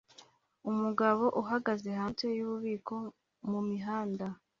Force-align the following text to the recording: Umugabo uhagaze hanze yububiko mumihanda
Umugabo 0.69 1.23
uhagaze 1.41 1.87
hanze 1.99 2.25
yububiko 2.37 2.95
mumihanda 3.49 4.25